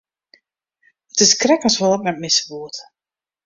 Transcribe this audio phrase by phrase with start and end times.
[1.11, 2.75] It is krekt as wol it net mear sa goed.